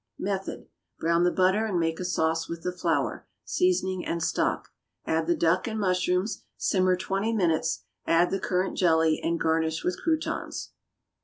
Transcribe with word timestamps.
Method. 0.17 0.65
Brown 0.97 1.25
the 1.25 1.29
butter 1.31 1.63
and 1.67 1.79
make 1.79 1.99
a 1.99 2.03
sauce 2.03 2.49
with 2.49 2.63
the 2.63 2.71
flour, 2.71 3.27
seasoning 3.45 4.03
and 4.03 4.23
stock. 4.23 4.69
Add 5.05 5.27
the 5.27 5.35
duck 5.35 5.67
and 5.67 5.79
mushrooms, 5.79 6.41
simmer 6.57 6.95
twenty 6.97 7.31
minutes, 7.33 7.83
add 8.07 8.31
the 8.31 8.39
currant 8.39 8.75
jelly, 8.79 9.21
and 9.23 9.39
garnish 9.39 9.83
with 9.83 10.01
croutons. 10.01 10.71